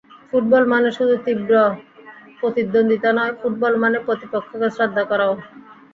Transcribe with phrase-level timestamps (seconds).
[0.29, 1.53] Football মানে শুধু তীব্র
[2.39, 5.33] প্রতিদ্বন্দ্বিতা নয়, ফুটবল মানে প্রতিপক্ষকে শ্রদ্ধা করাও।